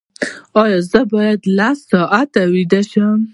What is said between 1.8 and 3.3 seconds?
ساعته ویده شم؟